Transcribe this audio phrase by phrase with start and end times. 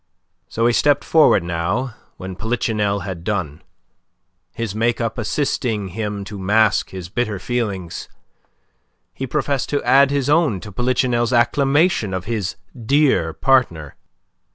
[0.49, 3.61] So he stepped forward now when Polichinelle had done.
[4.51, 8.09] His make up assisting him to mask his bitter feelings,
[9.13, 13.95] he professed to add his own to Polichinelle's acclamations of his dear partner.